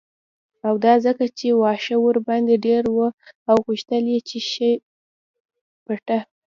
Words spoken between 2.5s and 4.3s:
ډیر و او غوښتل یې